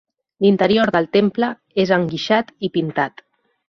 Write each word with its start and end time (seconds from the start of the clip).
L'interior 0.45 0.91
del 0.95 1.07
temple 1.17 1.49
és 1.85 1.93
enguixat 1.99 2.51
i 2.69 2.73
pintat. 2.79 3.27